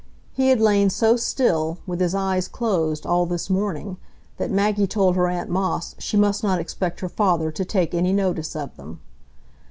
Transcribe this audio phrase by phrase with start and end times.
[0.33, 3.97] He had lain so still, with his eyes closed, all this morning,
[4.37, 8.11] that Maggie told her aunt Moss she must not expect her father to take any
[8.11, 8.99] notice of them.